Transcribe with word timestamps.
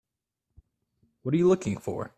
What 1.23 1.35
are 1.35 1.37
you 1.37 1.47
looking 1.47 1.77
for? 1.77 2.09